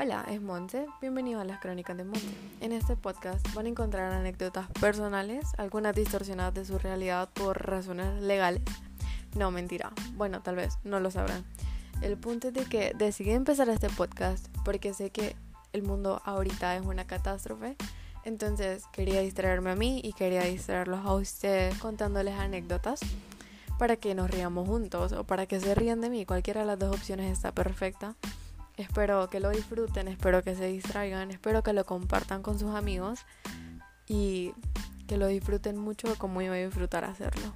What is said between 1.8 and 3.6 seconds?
de Monte. En este podcast